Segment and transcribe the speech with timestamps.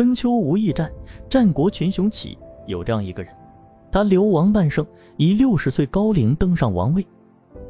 [0.00, 0.90] 春秋无义战，
[1.28, 3.34] 战国群雄起，有这样一个人，
[3.92, 4.86] 他流亡半生，
[5.18, 7.06] 以六十岁高龄登上王位，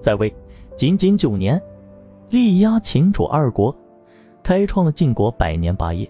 [0.01, 0.33] 在位
[0.77, 1.61] 仅仅九年，
[2.29, 3.75] 力压秦楚二国，
[4.45, 6.09] 开创了晋国百年霸业，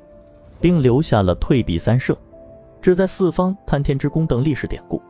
[0.61, 2.19] 并留下了退避三舍、
[2.83, 5.01] 志在四方、探天之功等历史典故。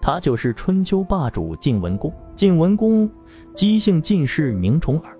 [0.00, 2.10] 他就是春秋霸主晋文公。
[2.34, 3.10] 晋文公，
[3.54, 5.18] 姬姓晋氏，名重耳。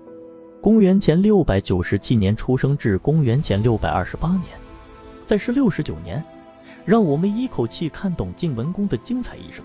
[0.63, 4.45] 公元前六百九十七年出生，至公元前六百二十八年，
[5.27, 6.23] 在世六十九年。
[6.85, 9.63] 让我们一口气看懂晋文公的精彩一生。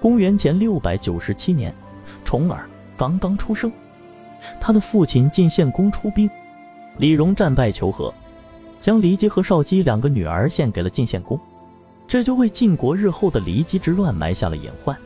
[0.00, 1.74] 公元前六百九十七年，
[2.24, 3.72] 重耳刚刚出生，
[4.60, 6.30] 他的父亲晋献公出兵，
[6.98, 8.14] 李荣战败求和，
[8.80, 11.40] 将骊姬和少姬两个女儿献给了晋献公，
[12.06, 14.96] 这就为晋国日后的骊姬之乱埋下了隐患。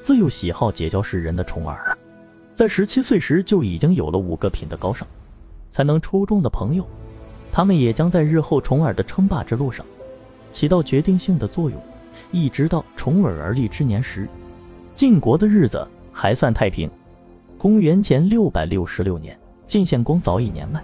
[0.00, 1.98] 自幼喜好结交世人的重耳，
[2.54, 5.06] 在十七岁时就已经有了五个品德高尚、
[5.70, 6.88] 才能出众的朋友，
[7.52, 9.84] 他们也将在日后重耳的称霸之路上。
[10.52, 11.80] 起到决定性的作用，
[12.32, 14.28] 一直到重耳而立之年时，
[14.94, 16.90] 晋国的日子还算太平。
[17.56, 20.82] 公元前六百六十六年，晋献公早已年迈，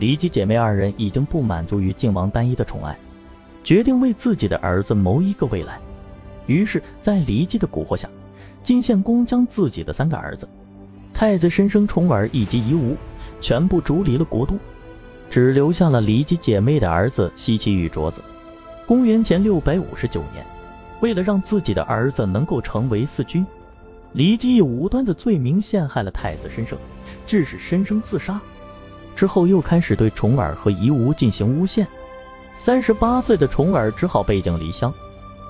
[0.00, 2.98] 骊姬姐妹二人已经不满足于晋王单一的宠爱，
[3.62, 5.78] 决定为自己的儿子谋一个未来。
[6.46, 8.08] 于是，在骊姬的蛊惑下，
[8.62, 10.48] 晋献公将自己的三个儿子，
[11.12, 12.96] 太子申生、重耳以及夷吾，
[13.40, 14.58] 全部逐离了国都，
[15.30, 18.22] 只留下了骊姬姐妹的儿子西岐与卓子。
[18.86, 20.44] 公元前六百五十九年，
[21.00, 23.46] 为了让自己的儿子能够成为嗣君，
[24.14, 26.78] 骊姬以无端的罪名陷害了太子申生，
[27.26, 28.40] 致使申生自杀。
[29.14, 31.86] 之后又开始对重耳和夷吾进行诬陷。
[32.56, 34.92] 三十八岁的重耳只好背井离乡，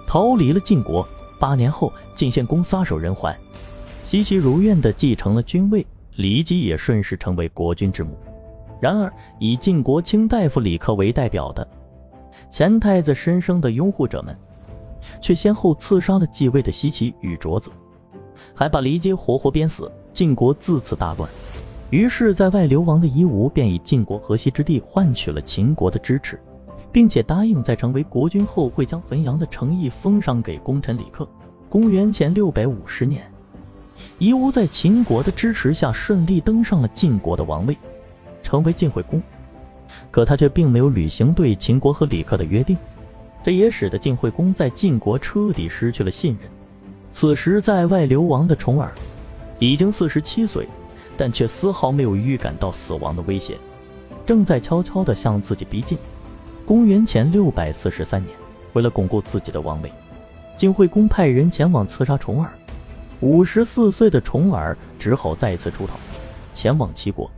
[0.06, 1.06] 逃离了晋国。
[1.38, 3.32] 八年后，晋献公撒手人寰，
[4.02, 8.18] 西岐如愿的继承了君位，骊姬也顺势成为国君之母。
[8.80, 11.66] 然而，以晋国卿大夫李克为代表的。
[12.50, 14.36] 前太子申生的拥护者们，
[15.20, 17.70] 却先后刺杀了继位的西岐与卓子，
[18.54, 19.90] 还把骊姬活活鞭死。
[20.12, 21.30] 晋国自此大乱。
[21.90, 26.40] 于是，在外流亡的夷吾便以晋国河西之地换取了秦国的支持，
[26.90, 31.28] 并且答应在成为国君后会将汾阳的城邑封赏给功臣李克。
[31.68, 33.30] 公元前六百五十年，
[34.18, 37.78] 夷吾在秦国的支持下顺利登上了晋国的王位，
[38.48, 39.22] 成为晋惠公。
[40.10, 42.78] 可他却并没有履行对秦国和李克的约定，
[43.42, 46.50] 这也使得晋惠公在晋国彻底失去了信任。
[47.12, 48.90] 此时在外流亡的重耳
[49.58, 50.66] 已经四十七岁，
[51.18, 53.58] 但却丝毫没有预感到死亡的威胁，
[54.24, 55.98] 正在悄悄地向自己逼近。
[56.64, 58.34] 公元前六百四十三年，
[58.72, 59.92] 为了巩固自己的王位，
[60.56, 62.50] 晋惠公派人前往刺杀重耳。
[63.20, 65.94] 五十四岁的重耳只好再次出逃，
[66.54, 67.30] 前往齐国。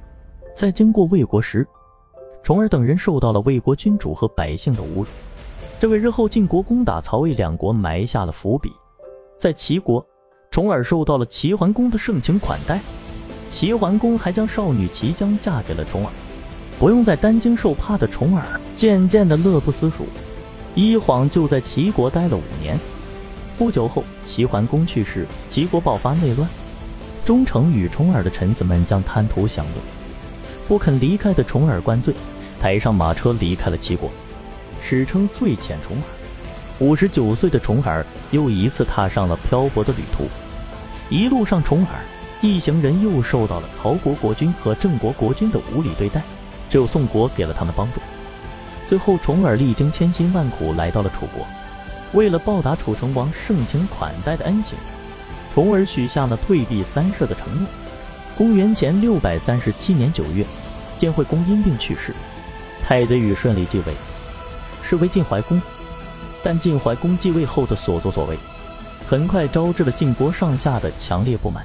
[0.61, 1.67] 在经过魏国时，
[2.43, 5.07] 重耳等人受到了魏国君主和百姓的侮辱，
[5.79, 8.71] 这为日后晋国攻打曹魏两国埋下了伏笔。
[9.39, 10.07] 在齐国，
[10.51, 12.79] 重耳受到了齐桓公的盛情款待，
[13.49, 16.13] 齐桓公还将少女齐姜嫁给了重耳。
[16.79, 20.05] 不用再担惊受怕的重耳，渐渐的乐不思蜀，
[20.75, 22.79] 一晃就在齐国待了五年。
[23.57, 26.47] 不久后，齐桓公去世，齐国爆发内乱，
[27.25, 29.81] 忠诚与重耳的臣子们将贪图享乐，
[30.71, 32.15] 不肯离开的重耳灌醉。
[32.61, 34.09] 抬上马车离开了齐国，
[34.81, 36.05] 史称醉遣重耳。
[36.79, 40.29] 五十九岁的重耳又一次踏上了漂泊的旅途。
[41.09, 41.97] 一路上，重耳
[42.41, 46.23] 一行人又受到了曹国国君和郑国国君的无理对待，
[46.69, 48.01] 只有宋国给了他们帮助。
[48.87, 51.45] 最后，重耳历经千辛万苦来到了楚国，
[52.13, 54.79] 为了报答楚成王盛情款待的恩情，
[55.53, 57.67] 重耳许下了退避三舍的承诺。
[58.39, 60.47] 公元前六百三十七年九月，
[61.01, 62.15] 晋惠公因病去世。
[62.83, 63.95] 太子禹顺利继位，
[64.83, 65.59] 是为晋怀公。
[66.43, 68.37] 但晋怀公继位后的所作所为，
[69.07, 71.65] 很快招致了晋国上下的强烈不满。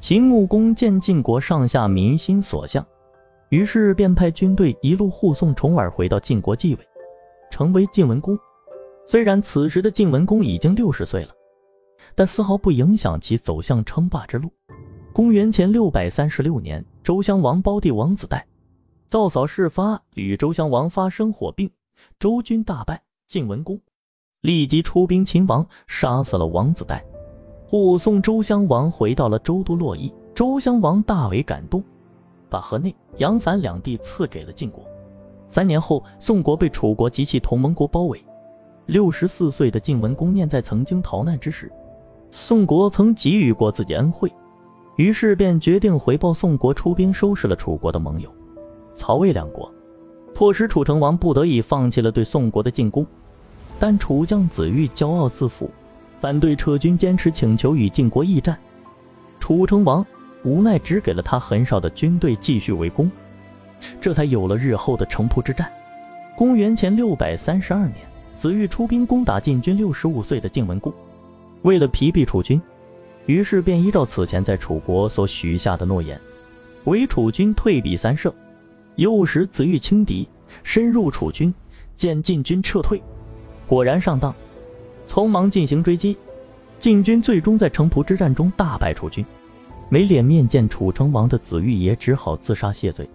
[0.00, 2.86] 秦穆公见晋国上下民心所向，
[3.48, 6.86] 于是便派军队一路护送重耳回到晋国继位，
[7.50, 8.38] 成为晋文公。
[9.06, 11.30] 虽然此时的晋文公已经六十岁了，
[12.14, 14.52] 但丝毫不影响其走向称霸之路。
[15.14, 18.44] 公元前六百三十六年，周襄王胞弟王子代。
[19.10, 21.70] 赵嫂事发，与周襄王发生火并，
[22.18, 23.80] 周军大败，晋文公
[24.42, 27.06] 立即出兵秦王，杀死了王子代，
[27.66, 30.12] 护送周襄王回到了周都洛邑。
[30.34, 31.82] 周襄王大为感动，
[32.50, 34.84] 把河内、杨樊两地赐给了晋国。
[35.48, 38.22] 三年后，宋国被楚国及其同盟国包围。
[38.84, 41.72] 六十四岁的晋文公念在曾经逃难之时，
[42.30, 44.30] 宋国曾给予过自己恩惠，
[44.96, 48.30] 于是便决定回报宋国，出兵收拾了楚国的盟友。
[48.98, 49.72] 曹魏两国
[50.34, 53.06] 迫使楚成王不得已放弃了对宋国的进攻。
[53.78, 55.70] 但楚将子玉骄傲自负，
[56.18, 58.58] 反对撤军，坚持请求与晋国议战。
[59.38, 60.04] 楚成王
[60.42, 63.08] 无奈只给了他很少的军队继续围攻，
[64.00, 65.70] 这才有了日后的城濮之战。
[66.36, 67.94] 公元前六百三十二年，
[68.34, 70.92] 子玉出兵攻打晋军六十五岁的晋文公，
[71.62, 72.60] 为了疲弊楚军，
[73.26, 76.20] 于是便依照此前在楚国所许下的诺言，
[76.82, 78.34] 为楚军退避三舍。
[78.98, 80.28] 诱使子玉轻敌，
[80.64, 81.54] 深入楚军，
[81.94, 83.00] 见晋军撤退。
[83.68, 84.34] 果然上当，
[85.06, 86.16] 匆忙进行追击，
[86.80, 89.24] 晋军最终在城濮之战中大败楚军。
[89.88, 93.08] 没脸面见楚成王的子玉也只好自杀谢罪。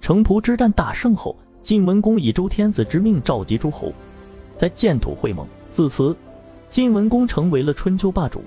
[0.00, 3.92] 城濮之战大胜后，晋文公以周天子之命召集诸侯，
[4.56, 5.44] 在建土会盟。
[5.70, 6.16] 自此，
[6.68, 8.44] 晋文公成为了春秋霸主。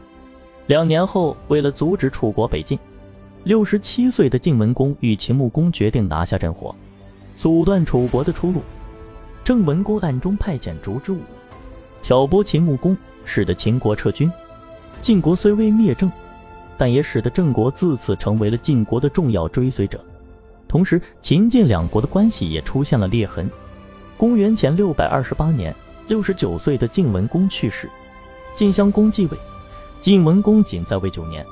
[0.67, 2.79] 两年后，为了阻止楚国北进，
[3.45, 6.75] 六十七岁的晋文公与秦穆公决定拿下镇火，
[7.37, 8.61] 阻断楚国的出路。
[9.45, 11.21] 郑文公暗中派遣烛之武。
[12.03, 14.29] 挑拨秦穆公，使得秦国撤军。
[14.99, 16.11] 晋国虽未灭郑，
[16.77, 20.03] 但也使得郑国自此成为了晋国的重要追随者。
[20.67, 23.49] 同时，秦晋两国的关系也出现了裂痕。
[24.17, 25.73] 公元前六百二十八年，
[26.09, 27.89] 六十九岁的晋文公去世，
[28.53, 29.37] 晋襄公继位。
[30.01, 31.45] 晋文公仅在位九年，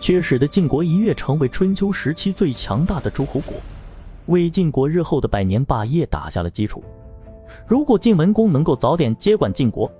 [0.00, 3.56] 却使得晋国一跃成为春秋时期最强大的诸侯国，
[4.26, 6.82] 为晋国日后的百年霸业打下了基础。
[7.66, 9.90] 如果晋文公能够早点接管晋国，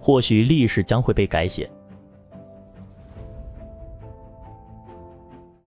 [0.00, 1.70] 或许历史将会被改写。